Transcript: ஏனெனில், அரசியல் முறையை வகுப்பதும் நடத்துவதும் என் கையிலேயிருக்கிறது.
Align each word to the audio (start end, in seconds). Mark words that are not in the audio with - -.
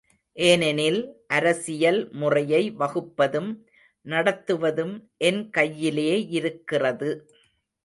ஏனெனில், 0.37 0.97
அரசியல் 1.27 2.09
முறையை 2.11 2.71
வகுப்பதும் 2.71 3.51
நடத்துவதும் 4.05 4.95
என் 5.17 5.41
கையிலேயிருக்கிறது. 5.57 7.11